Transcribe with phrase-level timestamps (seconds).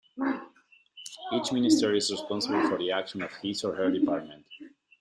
[1.31, 4.47] Each minister is responsible for the actions of his or her department.